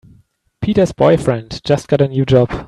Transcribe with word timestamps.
Peter's 0.61 0.91
boyfriend 0.93 1.61
just 1.63 1.87
got 1.87 2.01
a 2.01 2.07
new 2.07 2.25
job. 2.25 2.49